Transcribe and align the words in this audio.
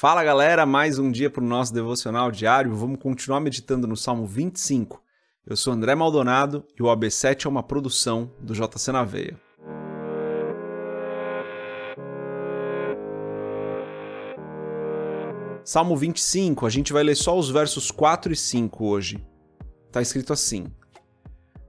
Fala 0.00 0.22
galera, 0.22 0.64
mais 0.64 0.96
um 0.96 1.10
dia 1.10 1.28
para 1.28 1.42
o 1.42 1.44
nosso 1.44 1.74
devocional 1.74 2.30
diário. 2.30 2.72
Vamos 2.72 3.00
continuar 3.00 3.40
meditando 3.40 3.84
no 3.84 3.96
Salmo 3.96 4.24
25. 4.24 5.02
Eu 5.44 5.56
sou 5.56 5.72
André 5.72 5.92
Maldonado 5.96 6.64
e 6.78 6.82
o 6.84 6.86
AB7 6.86 7.46
é 7.46 7.48
uma 7.48 7.64
produção 7.64 8.32
do 8.38 8.54
JC 8.54 8.92
na 8.92 9.02
Veia. 9.02 9.36
Salmo 15.64 15.96
25, 15.96 16.64
a 16.64 16.70
gente 16.70 16.92
vai 16.92 17.02
ler 17.02 17.16
só 17.16 17.36
os 17.36 17.50
versos 17.50 17.90
4 17.90 18.32
e 18.32 18.36
5 18.36 18.86
hoje. 18.86 19.26
Está 19.88 20.00
escrito 20.00 20.32
assim: 20.32 20.68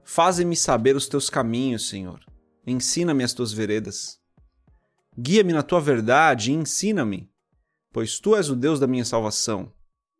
Faze-me 0.04 0.54
saber 0.54 0.94
os 0.94 1.08
teus 1.08 1.28
caminhos, 1.28 1.88
Senhor. 1.88 2.20
Ensina-me 2.64 3.24
as 3.24 3.32
tuas 3.32 3.52
veredas. 3.52 4.20
Guia-me 5.18 5.52
na 5.52 5.64
tua 5.64 5.80
verdade 5.80 6.52
e 6.52 6.54
ensina-me, 6.54 7.28
pois 7.92 8.18
tu 8.18 8.36
és 8.36 8.48
o 8.48 8.56
Deus 8.56 8.78
da 8.78 8.86
minha 8.86 9.04
salvação. 9.04 9.72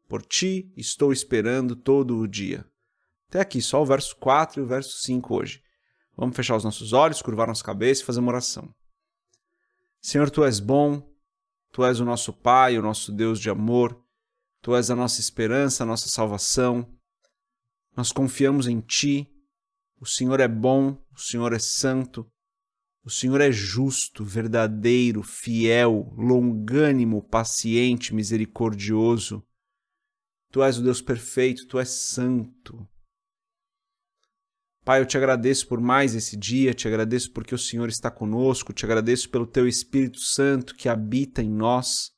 Por 0.09 0.23
ti 0.23 0.73
estou 0.77 1.13
esperando 1.13 1.77
todo 1.77 2.19
o 2.19 2.27
dia. 2.27 2.67
Até 3.29 3.41
aqui, 3.41 3.63
só 3.63 3.81
o 3.81 3.87
verso 3.87 4.17
4 4.17 4.61
e 4.61 4.65
o 4.65 4.67
verso 4.67 4.99
5 5.03 5.35
hoje. 5.35 5.63
Vamos 6.17 6.35
fechar 6.35 6.57
os 6.57 6.65
nossos 6.65 6.93
olhos, 6.93 7.23
curvar 7.23 7.47
nossa 7.47 7.63
cabeça 7.63 8.03
e 8.03 8.05
fazer 8.05 8.19
uma 8.19 8.33
oração. 8.33 8.75
Senhor, 10.03 10.29
tu 10.31 10.43
és 10.45 10.59
bom, 10.59 11.09
tu 11.71 11.85
és 11.85 12.01
o 12.01 12.05
nosso 12.05 12.33
Pai, 12.33 12.77
o 12.77 12.83
nosso 12.83 13.13
Deus 13.13 13.39
de 13.39 13.49
amor, 13.49 14.03
tu 14.61 14.75
és 14.75 14.91
a 14.91 14.97
nossa 14.97 15.21
esperança, 15.21 15.85
a 15.85 15.87
nossa 15.87 16.09
salvação. 16.09 16.93
Nós 17.97 18.11
confiamos 18.11 18.67
em 18.67 18.81
ti. 18.81 19.31
O 20.01 20.07
Senhor 20.07 20.41
é 20.41 20.49
bom, 20.49 20.99
o 21.15 21.21
Senhor 21.21 21.53
é 21.53 21.59
santo, 21.59 22.31
o 23.03 23.09
Senhor 23.09 23.41
é 23.41 23.51
justo, 23.51 24.25
verdadeiro, 24.25 25.23
fiel, 25.23 26.13
longânimo, 26.17 27.23
paciente, 27.23 28.15
misericordioso. 28.15 29.43
Tu 30.51 30.63
és 30.63 30.77
o 30.77 30.83
Deus 30.83 31.01
perfeito, 31.01 31.67
tu 31.67 31.79
és 31.79 31.89
santo. 31.89 32.87
Pai, 34.85 35.01
eu 35.01 35.07
te 35.07 35.17
agradeço 35.17 35.67
por 35.67 35.81
mais 35.81 36.15
esse 36.15 36.37
dia, 36.37 36.75
te 36.75 36.89
agradeço 36.89 37.33
porque 37.33 37.55
o 37.55 37.59
Senhor 37.59 37.89
está 37.89 38.11
conosco, 38.11 38.73
te 38.73 38.85
agradeço 38.85 39.31
pelo 39.31 39.47
teu 39.47 39.67
Espírito 39.67 40.19
Santo 40.19 40.75
que 40.75 40.89
habita 40.89 41.43
em 41.43 41.51
nós. 41.51 42.13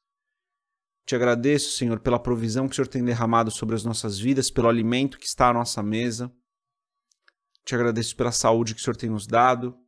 Te 1.04 1.14
agradeço, 1.14 1.76
Senhor, 1.76 2.00
pela 2.00 2.18
provisão 2.18 2.66
que 2.66 2.72
o 2.72 2.76
Senhor 2.76 2.88
tem 2.88 3.04
derramado 3.04 3.50
sobre 3.50 3.74
as 3.74 3.84
nossas 3.84 4.18
vidas, 4.18 4.50
pelo 4.50 4.68
alimento 4.68 5.18
que 5.18 5.26
está 5.26 5.48
à 5.48 5.52
nossa 5.52 5.82
mesa. 5.82 6.32
Te 7.64 7.74
agradeço 7.74 8.16
pela 8.16 8.32
saúde 8.32 8.74
que 8.74 8.80
o 8.80 8.82
Senhor 8.82 8.96
tem 8.96 9.10
nos 9.10 9.26
dado 9.26 9.81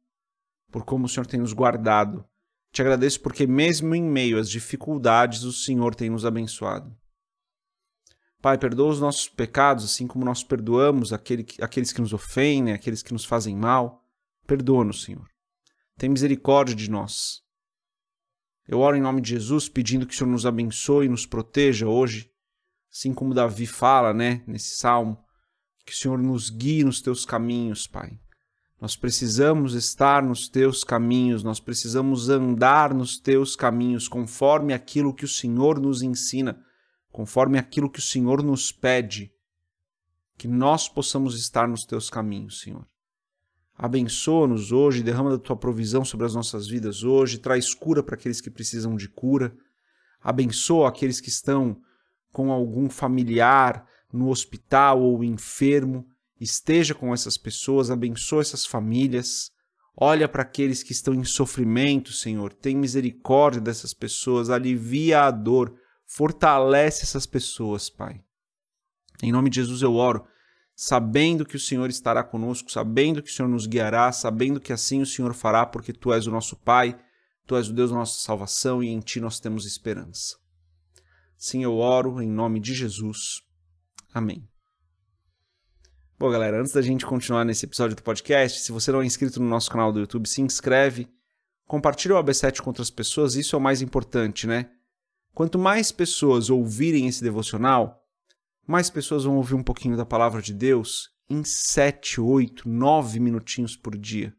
por 0.74 0.84
como 0.84 1.06
o 1.06 1.08
Senhor 1.08 1.24
tem 1.24 1.38
nos 1.38 1.52
guardado. 1.52 2.28
Te 2.72 2.82
agradeço 2.82 3.20
porque, 3.20 3.46
mesmo 3.46 3.94
em 3.94 4.02
meio 4.02 4.40
às 4.40 4.50
dificuldades, 4.50 5.44
o 5.44 5.52
Senhor 5.52 5.94
tem 5.94 6.10
nos 6.10 6.26
abençoado. 6.26 6.92
Pai, 8.42 8.58
perdoa 8.58 8.90
os 8.90 8.98
nossos 8.98 9.28
pecados, 9.28 9.84
assim 9.84 10.08
como 10.08 10.24
nós 10.24 10.42
perdoamos 10.42 11.12
aquele, 11.12 11.46
aqueles 11.60 11.92
que 11.92 12.00
nos 12.00 12.12
ofendem, 12.12 12.74
aqueles 12.74 13.04
que 13.04 13.12
nos 13.12 13.24
fazem 13.24 13.54
mal. 13.54 14.04
Perdoa-nos, 14.48 15.04
Senhor. 15.04 15.28
Tem 15.96 16.10
misericórdia 16.10 16.74
de 16.74 16.90
nós. 16.90 17.40
Eu 18.66 18.80
oro 18.80 18.96
em 18.96 19.00
nome 19.00 19.20
de 19.20 19.30
Jesus, 19.30 19.68
pedindo 19.68 20.04
que 20.04 20.12
o 20.12 20.16
Senhor 20.16 20.30
nos 20.30 20.44
abençoe 20.44 21.06
e 21.06 21.08
nos 21.08 21.24
proteja 21.24 21.86
hoje, 21.86 22.28
assim 22.92 23.14
como 23.14 23.32
Davi 23.32 23.68
fala, 23.68 24.12
né, 24.12 24.42
nesse 24.44 24.74
salmo, 24.74 25.24
que 25.86 25.92
o 25.92 25.96
Senhor 25.96 26.18
nos 26.18 26.50
guie 26.50 26.82
nos 26.82 27.00
teus 27.00 27.24
caminhos, 27.24 27.86
Pai. 27.86 28.18
Nós 28.84 28.96
precisamos 28.96 29.72
estar 29.72 30.22
nos 30.22 30.46
teus 30.46 30.84
caminhos, 30.84 31.42
nós 31.42 31.58
precisamos 31.58 32.28
andar 32.28 32.92
nos 32.92 33.18
teus 33.18 33.56
caminhos, 33.56 34.08
conforme 34.08 34.74
aquilo 34.74 35.14
que 35.14 35.24
o 35.24 35.28
Senhor 35.28 35.80
nos 35.80 36.02
ensina, 36.02 36.62
conforme 37.10 37.56
aquilo 37.56 37.88
que 37.88 37.98
o 37.98 38.02
Senhor 38.02 38.42
nos 38.42 38.70
pede, 38.70 39.32
que 40.36 40.46
nós 40.46 40.86
possamos 40.86 41.34
estar 41.34 41.66
nos 41.66 41.86
teus 41.86 42.10
caminhos, 42.10 42.60
Senhor. 42.60 42.86
Abençoa-nos 43.74 44.70
hoje, 44.70 45.02
derrama 45.02 45.30
da 45.30 45.38
tua 45.38 45.56
provisão 45.56 46.04
sobre 46.04 46.26
as 46.26 46.34
nossas 46.34 46.68
vidas 46.68 47.02
hoje, 47.02 47.38
traz 47.38 47.72
cura 47.72 48.02
para 48.02 48.16
aqueles 48.16 48.42
que 48.42 48.50
precisam 48.50 48.96
de 48.96 49.08
cura. 49.08 49.56
Abençoa 50.22 50.90
aqueles 50.90 51.22
que 51.22 51.30
estão 51.30 51.80
com 52.30 52.52
algum 52.52 52.90
familiar 52.90 53.88
no 54.12 54.28
hospital 54.28 55.00
ou 55.00 55.24
enfermo 55.24 56.06
esteja 56.44 56.94
com 56.94 57.12
essas 57.12 57.36
pessoas, 57.36 57.90
abençoa 57.90 58.42
essas 58.42 58.64
famílias. 58.64 59.50
Olha 59.96 60.28
para 60.28 60.42
aqueles 60.42 60.82
que 60.82 60.92
estão 60.92 61.14
em 61.14 61.24
sofrimento, 61.24 62.12
Senhor. 62.12 62.52
Tem 62.52 62.76
misericórdia 62.76 63.60
dessas 63.60 63.94
pessoas, 63.94 64.50
alivia 64.50 65.22
a 65.22 65.30
dor, 65.30 65.74
fortalece 66.06 67.02
essas 67.02 67.26
pessoas, 67.26 67.88
Pai. 67.88 68.20
Em 69.22 69.32
nome 69.32 69.48
de 69.50 69.56
Jesus 69.56 69.82
eu 69.82 69.94
oro, 69.94 70.26
sabendo 70.74 71.46
que 71.46 71.56
o 71.56 71.60
Senhor 71.60 71.88
estará 71.88 72.24
conosco, 72.24 72.70
sabendo 72.70 73.22
que 73.22 73.30
o 73.30 73.32
Senhor 73.32 73.48
nos 73.48 73.66
guiará, 73.66 74.10
sabendo 74.10 74.60
que 74.60 74.72
assim 74.72 75.00
o 75.00 75.06
Senhor 75.06 75.32
fará, 75.32 75.64
porque 75.64 75.92
tu 75.92 76.12
és 76.12 76.26
o 76.26 76.30
nosso 76.30 76.56
Pai, 76.56 76.98
tu 77.46 77.56
és 77.56 77.68
o 77.68 77.72
Deus 77.72 77.90
da 77.90 77.96
nossa 77.96 78.20
salvação 78.20 78.82
e 78.82 78.88
em 78.88 79.00
ti 79.00 79.20
nós 79.20 79.38
temos 79.38 79.64
esperança. 79.64 80.36
Sim, 81.36 81.62
eu 81.62 81.76
oro 81.76 82.20
em 82.20 82.28
nome 82.28 82.58
de 82.58 82.74
Jesus. 82.74 83.42
Amém. 84.12 84.48
Bom, 86.16 86.30
galera, 86.30 86.60
antes 86.60 86.72
da 86.72 86.80
gente 86.80 87.04
continuar 87.04 87.44
nesse 87.44 87.66
episódio 87.66 87.96
do 87.96 88.02
podcast, 88.02 88.60
se 88.60 88.70
você 88.70 88.92
não 88.92 89.02
é 89.02 89.04
inscrito 89.04 89.42
no 89.42 89.48
nosso 89.48 89.68
canal 89.68 89.92
do 89.92 89.98
YouTube, 89.98 90.28
se 90.28 90.40
inscreve, 90.40 91.08
compartilha 91.66 92.14
o 92.14 92.22
AB7 92.22 92.60
com 92.60 92.70
outras 92.70 92.88
pessoas, 92.88 93.34
isso 93.34 93.56
é 93.56 93.58
o 93.58 93.60
mais 93.60 93.82
importante, 93.82 94.46
né? 94.46 94.70
Quanto 95.34 95.58
mais 95.58 95.90
pessoas 95.90 96.50
ouvirem 96.50 97.08
esse 97.08 97.20
devocional, 97.20 98.00
mais 98.64 98.88
pessoas 98.88 99.24
vão 99.24 99.36
ouvir 99.36 99.54
um 99.54 99.62
pouquinho 99.62 99.96
da 99.96 100.06
palavra 100.06 100.40
de 100.40 100.54
Deus 100.54 101.10
em 101.28 101.42
7, 101.42 102.20
8, 102.20 102.68
9 102.68 103.18
minutinhos 103.18 103.76
por 103.76 103.98
dia. 103.98 104.32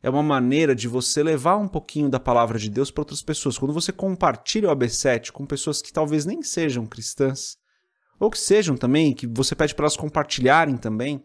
É 0.00 0.08
uma 0.08 0.22
maneira 0.22 0.72
de 0.72 0.86
você 0.86 1.20
levar 1.20 1.56
um 1.56 1.66
pouquinho 1.66 2.08
da 2.08 2.20
palavra 2.20 2.60
de 2.60 2.70
Deus 2.70 2.92
para 2.92 3.02
outras 3.02 3.22
pessoas. 3.22 3.58
Quando 3.58 3.74
você 3.74 3.90
compartilha 3.90 4.70
o 4.70 4.76
AB7 4.76 5.32
com 5.32 5.44
pessoas 5.44 5.82
que 5.82 5.92
talvez 5.92 6.24
nem 6.24 6.44
sejam 6.44 6.86
cristãs, 6.86 7.58
ou 8.20 8.30
que 8.30 8.38
sejam 8.38 8.76
também, 8.76 9.14
que 9.14 9.26
você 9.26 9.54
pede 9.56 9.74
para 9.74 9.84
elas 9.84 9.96
compartilharem 9.96 10.76
também. 10.76 11.22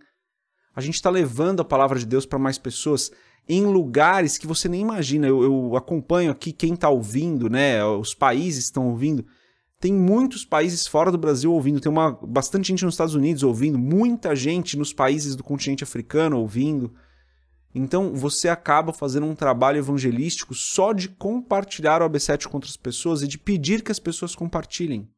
A 0.73 0.79
gente 0.79 0.95
está 0.95 1.09
levando 1.09 1.59
a 1.59 1.65
palavra 1.65 1.99
de 1.99 2.05
Deus 2.05 2.25
para 2.25 2.39
mais 2.39 2.57
pessoas 2.57 3.11
em 3.47 3.65
lugares 3.65 4.37
que 4.37 4.47
você 4.47 4.69
nem 4.69 4.81
imagina. 4.81 5.27
Eu, 5.27 5.43
eu 5.43 5.75
acompanho 5.75 6.31
aqui 6.31 6.53
quem 6.53 6.73
está 6.73 6.89
ouvindo, 6.89 7.49
né? 7.49 7.83
Os 7.83 8.13
países 8.13 8.63
estão 8.63 8.87
ouvindo. 8.87 9.25
Tem 9.77 9.93
muitos 9.93 10.45
países 10.45 10.87
fora 10.87 11.11
do 11.11 11.17
Brasil 11.17 11.51
ouvindo, 11.51 11.81
tem 11.81 11.91
uma, 11.91 12.13
bastante 12.25 12.69
gente 12.69 12.85
nos 12.85 12.93
Estados 12.93 13.13
Unidos 13.13 13.43
ouvindo, 13.43 13.77
muita 13.77 14.33
gente 14.33 14.77
nos 14.77 14.93
países 14.93 15.35
do 15.35 15.43
continente 15.43 15.83
africano 15.83 16.39
ouvindo. 16.39 16.93
Então 17.73 18.15
você 18.15 18.47
acaba 18.47 18.93
fazendo 18.93 19.25
um 19.25 19.35
trabalho 19.35 19.77
evangelístico 19.77 20.55
só 20.55 20.93
de 20.93 21.09
compartilhar 21.09 22.01
o 22.01 22.09
AB7 22.09 22.47
com 22.47 22.55
outras 22.55 22.77
pessoas 22.77 23.21
e 23.21 23.27
de 23.27 23.37
pedir 23.37 23.83
que 23.83 23.91
as 23.91 23.99
pessoas 23.99 24.33
compartilhem 24.33 25.09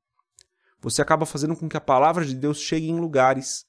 você 0.79 1.01
acaba 1.01 1.25
fazendo 1.25 1.55
com 1.55 1.67
que 1.67 1.77
a 1.77 1.81
palavra 1.81 2.25
de 2.25 2.35
Deus 2.35 2.59
chegue 2.59 2.89
em 2.89 2.99
lugares 2.99 3.65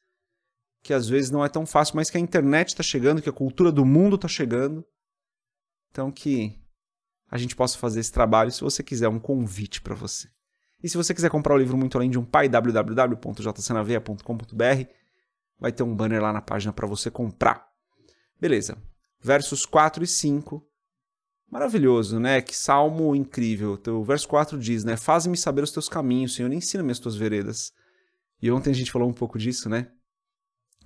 que 0.82 0.92
às 0.94 1.08
vezes 1.08 1.30
não 1.30 1.44
é 1.44 1.48
tão 1.48 1.66
fácil, 1.66 1.96
mas 1.96 2.08
que 2.10 2.16
a 2.16 2.20
internet 2.20 2.68
está 2.68 2.82
chegando, 2.82 3.20
que 3.20 3.28
a 3.28 3.32
cultura 3.32 3.70
do 3.70 3.84
mundo 3.84 4.16
está 4.16 4.28
chegando. 4.28 4.82
Então 5.90 6.10
que 6.10 6.58
a 7.30 7.36
gente 7.36 7.54
possa 7.54 7.76
fazer 7.76 8.00
esse 8.00 8.12
trabalho, 8.12 8.50
se 8.50 8.62
você 8.62 8.82
quiser, 8.82 9.08
um 9.08 9.18
convite 9.18 9.82
para 9.82 9.94
você. 9.94 10.28
E 10.82 10.88
se 10.88 10.96
você 10.96 11.12
quiser 11.12 11.28
comprar 11.30 11.54
o 11.54 11.58
livro 11.58 11.76
Muito 11.76 11.98
Além 11.98 12.08
de 12.08 12.18
um 12.18 12.24
Pai, 12.24 12.48
www.jcnaveia.com.br, 12.48 14.90
vai 15.58 15.72
ter 15.72 15.82
um 15.82 15.94
banner 15.94 16.22
lá 16.22 16.32
na 16.32 16.40
página 16.40 16.72
para 16.72 16.86
você 16.86 17.10
comprar. 17.10 17.68
Beleza. 18.40 18.78
Versos 19.20 19.66
4 19.66 20.04
e 20.04 20.06
5 20.06 20.66
Maravilhoso, 21.50 22.20
né? 22.20 22.42
Que 22.42 22.54
salmo 22.54 23.16
incrível. 23.16 23.80
O 23.88 24.04
verso 24.04 24.28
4 24.28 24.58
diz, 24.58 24.84
né? 24.84 24.96
Faz-me 24.96 25.36
saber 25.36 25.62
os 25.62 25.70
teus 25.70 25.88
caminhos, 25.88 26.34
Senhor, 26.34 26.52
ensina-me 26.52 26.92
as 26.92 26.98
tuas 26.98 27.16
veredas. 27.16 27.72
E 28.40 28.50
ontem 28.50 28.70
a 28.70 28.74
gente 28.74 28.92
falou 28.92 29.08
um 29.08 29.14
pouco 29.14 29.38
disso, 29.38 29.68
né? 29.68 29.90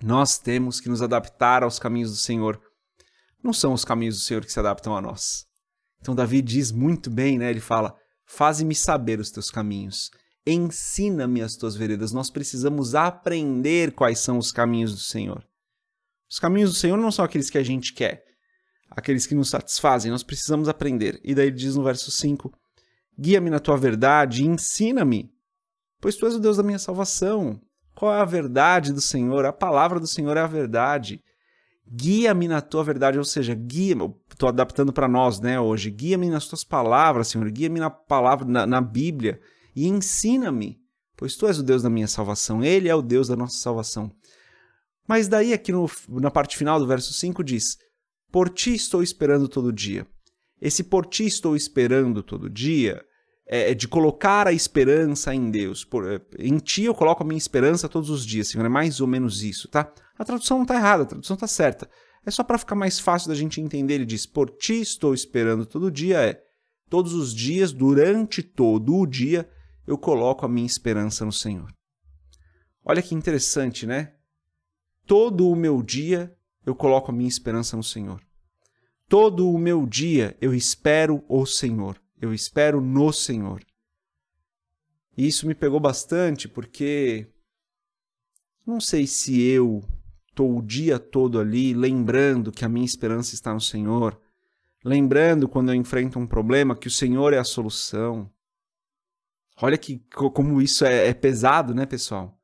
Nós 0.00 0.38
temos 0.38 0.80
que 0.80 0.88
nos 0.88 1.02
adaptar 1.02 1.64
aos 1.64 1.78
caminhos 1.78 2.10
do 2.12 2.16
Senhor. 2.16 2.60
Não 3.42 3.52
são 3.52 3.72
os 3.72 3.84
caminhos 3.84 4.16
do 4.18 4.22
Senhor 4.22 4.44
que 4.44 4.52
se 4.52 4.58
adaptam 4.58 4.96
a 4.96 5.00
nós. 5.00 5.44
Então 6.00 6.14
Davi 6.14 6.40
diz 6.40 6.70
muito 6.70 7.10
bem, 7.10 7.38
né? 7.38 7.50
Ele 7.50 7.60
fala: 7.60 7.96
Faze-me 8.24 8.74
saber 8.74 9.18
os 9.18 9.32
teus 9.32 9.50
caminhos. 9.50 10.10
Ensina-me 10.46 11.42
as 11.42 11.56
tuas 11.56 11.74
veredas. 11.74 12.12
Nós 12.12 12.30
precisamos 12.30 12.94
aprender 12.94 13.92
quais 13.92 14.20
são 14.20 14.38
os 14.38 14.52
caminhos 14.52 14.92
do 14.92 15.00
Senhor. 15.00 15.44
Os 16.30 16.38
caminhos 16.38 16.70
do 16.72 16.76
Senhor 16.76 16.96
não 16.96 17.10
são 17.10 17.24
aqueles 17.24 17.50
que 17.50 17.58
a 17.58 17.62
gente 17.64 17.92
quer 17.92 18.31
aqueles 18.96 19.26
que 19.26 19.34
nos 19.34 19.50
satisfazem, 19.50 20.10
nós 20.10 20.22
precisamos 20.22 20.68
aprender. 20.68 21.20
E 21.24 21.34
daí 21.34 21.48
ele 21.48 21.56
diz 21.56 21.76
no 21.76 21.84
verso 21.84 22.10
5: 22.10 22.52
Guia-me 23.18 23.50
na 23.50 23.58
tua 23.58 23.76
verdade 23.76 24.42
e 24.42 24.46
ensina-me, 24.46 25.30
pois 26.00 26.16
tu 26.16 26.26
és 26.26 26.34
o 26.34 26.40
Deus 26.40 26.56
da 26.56 26.62
minha 26.62 26.78
salvação. 26.78 27.60
Qual 27.94 28.12
é 28.12 28.20
a 28.20 28.24
verdade 28.24 28.92
do 28.92 29.00
Senhor? 29.00 29.44
A 29.44 29.52
palavra 29.52 30.00
do 30.00 30.06
Senhor 30.06 30.36
é 30.36 30.40
a 30.40 30.46
verdade. 30.46 31.22
Guia-me 31.86 32.48
na 32.48 32.60
tua 32.60 32.82
verdade, 32.82 33.18
ou 33.18 33.24
seja, 33.24 33.54
guia, 33.54 33.94
estou 34.30 34.48
adaptando 34.48 34.92
para 34.92 35.08
nós, 35.08 35.40
né, 35.40 35.60
hoje. 35.60 35.90
Guia-me 35.90 36.30
nas 36.30 36.46
tuas 36.46 36.64
palavras, 36.64 37.28
Senhor. 37.28 37.50
Guia-me 37.50 37.78
na 37.78 37.90
palavra, 37.90 38.46
na, 38.46 38.66
na 38.66 38.80
Bíblia 38.80 39.40
e 39.74 39.86
ensina-me, 39.86 40.80
pois 41.16 41.36
tu 41.36 41.46
és 41.46 41.58
o 41.58 41.62
Deus 41.62 41.82
da 41.82 41.90
minha 41.90 42.08
salvação. 42.08 42.64
Ele 42.64 42.88
é 42.88 42.94
o 42.94 43.02
Deus 43.02 43.28
da 43.28 43.36
nossa 43.36 43.58
salvação. 43.58 44.10
Mas 45.06 45.28
daí 45.28 45.52
aqui 45.52 45.72
no, 45.72 45.90
na 46.08 46.30
parte 46.30 46.56
final 46.56 46.78
do 46.78 46.86
verso 46.86 47.12
5 47.12 47.44
diz: 47.44 47.76
Por 48.32 48.48
ti 48.48 48.74
estou 48.74 49.02
esperando 49.02 49.46
todo 49.46 49.70
dia. 49.70 50.06
Esse 50.58 50.82
por 50.82 51.04
ti 51.04 51.26
estou 51.26 51.54
esperando 51.54 52.22
todo 52.22 52.48
dia 52.48 53.04
é, 53.46 53.72
é 53.72 53.74
de 53.74 53.86
colocar 53.86 54.48
a 54.48 54.52
esperança 54.52 55.34
em 55.34 55.50
Deus. 55.50 55.84
Por, 55.84 56.10
é, 56.10 56.20
em 56.38 56.56
ti 56.56 56.84
eu 56.84 56.94
coloco 56.94 57.22
a 57.22 57.26
minha 57.26 57.36
esperança 57.36 57.90
todos 57.90 58.08
os 58.08 58.24
dias, 58.24 58.48
Senhor. 58.48 58.64
É 58.64 58.70
mais 58.70 59.00
ou 59.02 59.06
menos 59.06 59.42
isso, 59.42 59.68
tá? 59.68 59.92
A 60.18 60.24
tradução 60.24 60.56
não 60.56 60.64
está 60.64 60.76
errada, 60.76 61.02
a 61.02 61.06
tradução 61.06 61.34
está 61.34 61.46
certa. 61.46 61.90
É 62.24 62.30
só 62.30 62.42
para 62.42 62.56
ficar 62.56 62.74
mais 62.74 62.98
fácil 62.98 63.28
da 63.28 63.34
gente 63.34 63.60
entender. 63.60 63.94
Ele 63.94 64.06
diz: 64.06 64.24
Por 64.24 64.48
ti 64.48 64.80
estou 64.80 65.12
esperando 65.12 65.66
todo 65.66 65.90
dia. 65.90 66.20
É 66.20 66.42
todos 66.88 67.12
os 67.12 67.34
dias, 67.34 67.72
durante 67.72 68.42
todo 68.42 68.96
o 68.96 69.06
dia, 69.06 69.48
eu 69.86 69.98
coloco 69.98 70.46
a 70.46 70.48
minha 70.48 70.66
esperança 70.66 71.24
no 71.24 71.32
Senhor. 71.32 71.70
Olha 72.84 73.02
que 73.02 73.14
interessante, 73.14 73.86
né? 73.86 74.14
Todo 75.06 75.48
o 75.48 75.56
meu 75.56 75.82
dia 75.82 76.34
eu 76.64 76.74
coloco 76.74 77.10
a 77.10 77.14
minha 77.14 77.28
esperança 77.28 77.76
no 77.76 77.82
Senhor. 77.82 78.20
Todo 79.08 79.50
o 79.50 79.58
meu 79.58 79.86
dia 79.86 80.36
eu 80.40 80.54
espero 80.54 81.24
o 81.28 81.44
Senhor. 81.44 82.00
Eu 82.20 82.32
espero 82.32 82.80
no 82.80 83.12
Senhor. 83.12 83.62
E 85.16 85.26
isso 85.26 85.46
me 85.46 85.54
pegou 85.54 85.80
bastante 85.80 86.48
porque 86.48 87.28
não 88.64 88.80
sei 88.80 89.06
se 89.06 89.40
eu 89.42 89.82
estou 90.28 90.56
o 90.56 90.62
dia 90.62 90.98
todo 90.98 91.38
ali 91.38 91.74
lembrando 91.74 92.52
que 92.52 92.64
a 92.64 92.68
minha 92.68 92.86
esperança 92.86 93.34
está 93.34 93.52
no 93.52 93.60
Senhor, 93.60 94.18
lembrando 94.84 95.48
quando 95.48 95.70
eu 95.70 95.74
enfrento 95.74 96.18
um 96.18 96.26
problema 96.26 96.76
que 96.76 96.88
o 96.88 96.90
Senhor 96.90 97.32
é 97.32 97.38
a 97.38 97.44
solução. 97.44 98.30
Olha 99.60 99.76
que 99.76 99.98
como 100.10 100.62
isso 100.62 100.84
é, 100.84 101.08
é 101.08 101.14
pesado, 101.14 101.74
né, 101.74 101.84
pessoal? 101.84 102.40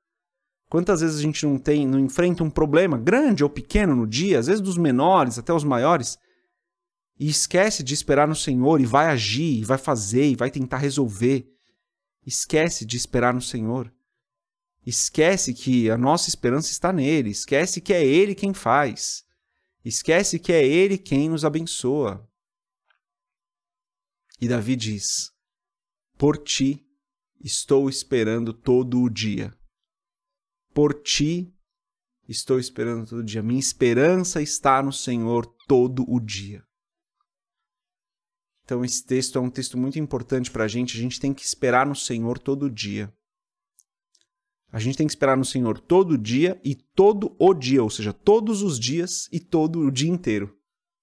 Quantas 0.68 1.00
vezes 1.00 1.18
a 1.18 1.22
gente 1.22 1.46
não 1.46 1.58
tem, 1.58 1.86
não 1.86 1.98
enfrenta 1.98 2.44
um 2.44 2.50
problema 2.50 2.98
grande 2.98 3.42
ou 3.42 3.48
pequeno 3.48 3.96
no 3.96 4.06
dia, 4.06 4.38
às 4.38 4.46
vezes 4.46 4.60
dos 4.60 4.76
menores 4.76 5.38
até 5.38 5.52
os 5.52 5.64
maiores, 5.64 6.18
e 7.18 7.28
esquece 7.28 7.82
de 7.82 7.94
esperar 7.94 8.28
no 8.28 8.36
Senhor 8.36 8.80
e 8.80 8.86
vai 8.86 9.06
agir, 9.06 9.60
e 9.60 9.64
vai 9.64 9.78
fazer, 9.78 10.30
e 10.30 10.36
vai 10.36 10.50
tentar 10.50 10.76
resolver. 10.76 11.50
Esquece 12.24 12.84
de 12.84 12.96
esperar 12.96 13.34
no 13.34 13.40
Senhor. 13.40 13.92
Esquece 14.86 15.52
que 15.52 15.90
a 15.90 15.98
nossa 15.98 16.28
esperança 16.28 16.70
está 16.70 16.92
nele, 16.92 17.30
esquece 17.30 17.80
que 17.80 17.92
é 17.92 18.04
ele 18.06 18.34
quem 18.34 18.54
faz. 18.54 19.24
Esquece 19.84 20.38
que 20.38 20.52
é 20.52 20.64
ele 20.64 20.96
quem 20.96 21.28
nos 21.28 21.44
abençoa. 21.44 22.28
E 24.40 24.46
Davi 24.46 24.76
diz: 24.76 25.32
Por 26.16 26.38
ti 26.38 26.86
estou 27.42 27.88
esperando 27.88 28.52
todo 28.52 29.00
o 29.00 29.10
dia. 29.10 29.57
Por 30.78 30.94
ti 30.94 31.52
estou 32.28 32.56
esperando 32.56 33.04
todo 33.04 33.24
dia. 33.24 33.42
Minha 33.42 33.58
esperança 33.58 34.40
está 34.40 34.80
no 34.80 34.92
Senhor 34.92 35.44
todo 35.66 36.08
o 36.08 36.20
dia. 36.20 36.62
Então, 38.62 38.84
esse 38.84 39.04
texto 39.04 39.36
é 39.36 39.40
um 39.40 39.50
texto 39.50 39.76
muito 39.76 39.98
importante 39.98 40.52
para 40.52 40.62
a 40.62 40.68
gente. 40.68 40.96
A 40.96 41.00
gente 41.00 41.18
tem 41.18 41.34
que 41.34 41.42
esperar 41.42 41.84
no 41.84 41.96
Senhor 41.96 42.38
todo 42.38 42.70
dia. 42.70 43.12
A 44.70 44.78
gente 44.78 44.96
tem 44.96 45.04
que 45.04 45.10
esperar 45.10 45.36
no 45.36 45.44
Senhor 45.44 45.80
todo 45.80 46.16
dia 46.16 46.60
e 46.64 46.76
todo 46.76 47.34
o 47.40 47.52
dia, 47.52 47.82
ou 47.82 47.90
seja, 47.90 48.12
todos 48.12 48.62
os 48.62 48.78
dias 48.78 49.28
e 49.32 49.40
todo 49.40 49.80
o 49.80 49.90
dia 49.90 50.10
inteiro. 50.12 50.56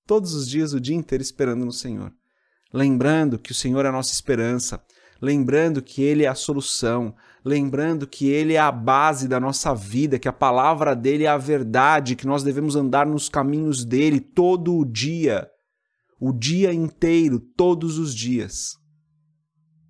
Todos 0.07 0.33
os 0.35 0.47
dias, 0.47 0.71
o 0.71 0.79
dia 0.79 0.95
inteiro 0.95 1.21
esperando 1.21 1.65
no 1.65 1.73
Senhor. 1.73 2.15
Lembrando 2.71 3.37
que 3.37 3.51
o 3.51 3.55
Senhor 3.55 3.83
é 3.83 3.89
a 3.89 3.91
nossa 3.91 4.13
esperança, 4.13 4.81
lembrando 5.21 5.81
que 5.81 6.01
Ele 6.01 6.23
é 6.23 6.27
a 6.27 6.35
solução, 6.35 7.15
lembrando 7.43 8.07
que 8.07 8.27
Ele 8.27 8.53
é 8.53 8.59
a 8.59 8.71
base 8.71 9.27
da 9.27 9.39
nossa 9.39 9.73
vida, 9.73 10.19
que 10.19 10.27
a 10.27 10.33
palavra 10.33 10.95
dele 10.95 11.25
é 11.25 11.27
a 11.27 11.37
verdade, 11.37 12.15
que 12.15 12.27
nós 12.27 12.43
devemos 12.43 12.75
andar 12.75 13.05
nos 13.05 13.29
caminhos 13.29 13.85
dele 13.85 14.19
todo 14.19 14.75
o 14.75 14.85
dia, 14.85 15.49
o 16.19 16.31
dia 16.31 16.73
inteiro, 16.73 17.39
todos 17.39 17.97
os 17.97 18.13
dias. 18.13 18.77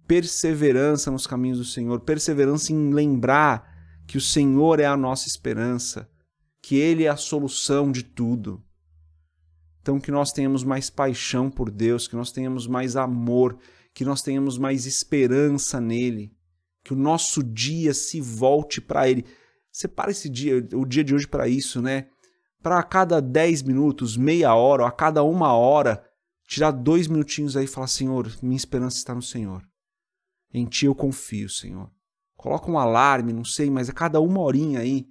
Perseverança 0.07 1.09
nos 1.09 1.25
caminhos 1.25 1.57
do 1.57 1.65
Senhor, 1.65 1.99
perseverança 2.01 2.71
em 2.71 2.93
lembrar 2.93 3.73
que 4.07 4.17
o 4.17 4.21
Senhor 4.21 4.79
é 4.79 4.85
a 4.85 4.97
nossa 4.97 5.27
esperança, 5.27 6.09
que 6.61 6.75
Ele 6.75 7.05
é 7.05 7.09
a 7.09 7.17
solução 7.17 7.91
de 7.91 8.03
tudo. 8.03 8.61
Então, 9.81 9.99
que 9.99 10.11
nós 10.11 10.31
tenhamos 10.31 10.63
mais 10.63 10.89
paixão 10.89 11.49
por 11.49 11.69
Deus, 11.69 12.07
que 12.07 12.15
nós 12.15 12.31
tenhamos 12.31 12.65
mais 12.65 12.95
amor, 12.95 13.57
que 13.95 14.03
nós 14.03 14.21
tenhamos 14.21 14.57
mais 14.57 14.85
esperança 14.85 15.79
nele, 15.79 16.35
que 16.83 16.91
o 16.91 16.97
nosso 16.97 17.41
dia 17.41 17.93
se 17.93 18.19
volte 18.19 18.81
para 18.81 19.09
Ele. 19.09 19.25
Separa 19.71 20.11
esse 20.11 20.29
dia, 20.29 20.57
o 20.73 20.85
dia 20.85 21.01
de 21.01 21.15
hoje 21.15 21.25
para 21.25 21.47
isso, 21.47 21.81
né? 21.81 22.09
Para 22.61 22.77
a 22.77 22.83
cada 22.83 23.21
10 23.21 23.63
minutos, 23.63 24.17
meia 24.17 24.53
hora, 24.53 24.83
ou 24.83 24.87
a 24.87 24.91
cada 24.91 25.23
uma 25.23 25.53
hora, 25.53 26.03
tirar 26.45 26.71
dois 26.71 27.07
minutinhos 27.07 27.55
aí 27.55 27.63
e 27.63 27.69
falar: 27.69 27.87
Senhor, 27.87 28.29
minha 28.43 28.57
esperança 28.57 28.97
está 28.97 29.15
no 29.15 29.21
Senhor. 29.21 29.65
Em 30.53 30.65
ti 30.65 30.85
eu 30.85 30.93
confio, 30.93 31.49
Senhor. 31.49 31.89
Coloca 32.35 32.69
um 32.69 32.77
alarme, 32.77 33.31
não 33.31 33.45
sei, 33.45 33.69
mas 33.69 33.89
a 33.89 33.93
cada 33.93 34.19
uma 34.19 34.41
horinha 34.41 34.81
aí, 34.81 35.07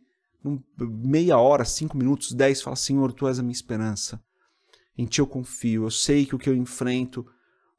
meia 0.78 1.38
hora, 1.38 1.64
cinco 1.64 1.96
minutos, 1.96 2.32
dez, 2.32 2.60
fala: 2.60 2.76
Senhor, 2.76 3.14
tu 3.14 3.26
és 3.26 3.38
a 3.38 3.42
minha 3.42 3.52
esperança. 3.52 4.22
Em 4.96 5.06
ti 5.06 5.20
eu 5.20 5.26
confio. 5.26 5.84
Eu 5.84 5.90
sei 5.90 6.26
que 6.26 6.34
o 6.34 6.38
que 6.38 6.50
eu 6.50 6.54
enfrento, 6.54 7.26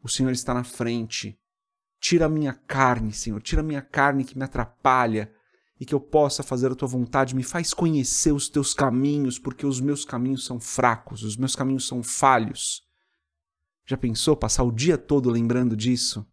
o 0.06 0.08
Senhor 0.08 0.32
está 0.32 0.54
na 0.54 0.64
frente. 0.64 1.36
Tira 2.00 2.28
a 2.28 2.30
minha 2.30 2.54
carne, 2.54 3.12
Senhor. 3.12 3.42
Tira 3.42 3.62
a 3.62 3.64
minha 3.64 3.82
carne 3.82 4.24
que 4.24 4.38
me 4.38 4.44
atrapalha 4.44 5.34
e 5.80 5.86
que 5.86 5.96
eu 5.96 6.00
possa 6.00 6.44
fazer 6.44 6.72
a 6.72 6.76
tua 6.76 6.88
vontade. 6.88 7.34
Me 7.34 7.42
faz 7.42 7.74
conhecer 7.74 8.32
os 8.32 8.48
teus 8.48 8.72
caminhos, 8.72 9.40
porque 9.40 9.66
os 9.66 9.82
meus 9.82 10.06
caminhos 10.06 10.46
são 10.46 10.60
fracos, 10.60 11.24
os 11.24 11.36
meus 11.36 11.56
caminhos 11.56 11.88
são 11.88 12.04
falhos. 12.04 12.84
Já 13.84 13.98
pensou 13.98 14.38
passar 14.38 14.62
o 14.64 14.72
dia 14.72 14.96
todo 14.96 15.28
lembrando 15.32 15.76
disso? 15.76 16.24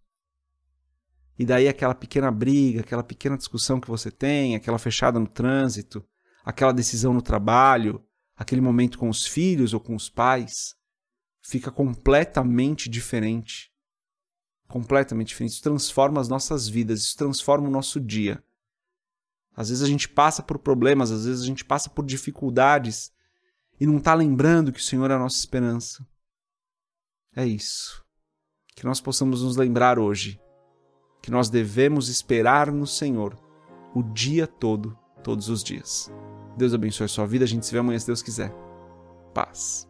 E 1.38 1.46
daí 1.46 1.66
aquela 1.66 1.94
pequena 1.94 2.30
briga, 2.30 2.80
aquela 2.80 3.02
pequena 3.02 3.38
discussão 3.38 3.80
que 3.80 3.88
você 3.88 4.10
tem, 4.10 4.54
aquela 4.54 4.78
fechada 4.78 5.18
no 5.18 5.26
trânsito, 5.26 6.04
aquela 6.44 6.72
decisão 6.72 7.14
no 7.14 7.22
trabalho, 7.22 8.04
aquele 8.36 8.60
momento 8.60 8.98
com 8.98 9.08
os 9.08 9.26
filhos 9.26 9.72
ou 9.72 9.80
com 9.80 9.96
os 9.96 10.10
pais, 10.10 10.76
fica 11.42 11.70
completamente 11.70 12.88
diferente. 12.88 13.70
Completamente 14.68 15.28
diferente. 15.28 15.52
Isso 15.52 15.62
transforma 15.62 16.20
as 16.20 16.28
nossas 16.28 16.68
vidas, 16.68 17.00
isso 17.00 17.16
transforma 17.16 17.68
o 17.68 17.70
nosso 17.70 18.00
dia. 18.00 18.42
Às 19.54 19.68
vezes 19.68 19.82
a 19.82 19.86
gente 19.86 20.08
passa 20.08 20.42
por 20.42 20.58
problemas, 20.58 21.10
às 21.10 21.26
vezes 21.26 21.42
a 21.42 21.46
gente 21.46 21.64
passa 21.64 21.90
por 21.90 22.06
dificuldades 22.06 23.12
e 23.78 23.86
não 23.86 23.98
está 23.98 24.14
lembrando 24.14 24.72
que 24.72 24.80
o 24.80 24.82
Senhor 24.82 25.10
é 25.10 25.14
a 25.14 25.18
nossa 25.18 25.36
esperança. 25.36 26.06
É 27.36 27.44
isso. 27.44 28.02
Que 28.74 28.84
nós 28.84 29.00
possamos 29.00 29.42
nos 29.42 29.56
lembrar 29.56 29.98
hoje 29.98 30.40
que 31.22 31.30
nós 31.30 31.48
devemos 31.48 32.08
esperar 32.08 32.72
no 32.72 32.86
Senhor 32.86 33.38
o 33.94 34.02
dia 34.02 34.46
todo, 34.46 34.98
todos 35.22 35.48
os 35.48 35.62
dias. 35.62 36.10
Deus 36.56 36.74
abençoe 36.74 37.04
a 37.04 37.08
sua 37.08 37.26
vida. 37.26 37.44
A 37.44 37.48
gente 37.48 37.64
se 37.64 37.72
vê 37.72 37.78
amanhã 37.78 37.98
se 37.98 38.06
Deus 38.06 38.22
quiser. 38.22 38.52
Paz. 39.32 39.88